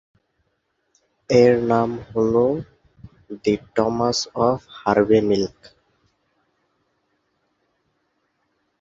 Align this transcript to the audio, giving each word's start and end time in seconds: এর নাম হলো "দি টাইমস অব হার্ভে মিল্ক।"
এর 1.29 1.53
নাম 1.71 1.89
হলো 2.07 2.45
"দি 3.43 3.53
টাইমস 3.75 4.19
অব 4.41 4.59
হার্ভে 4.77 5.19
মিল্ক।" 5.29 5.57